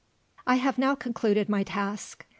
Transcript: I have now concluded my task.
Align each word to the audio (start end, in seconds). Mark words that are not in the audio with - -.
I 0.47 0.55
have 0.55 0.79
now 0.79 0.95
concluded 0.95 1.47
my 1.47 1.61
task. 1.61 2.25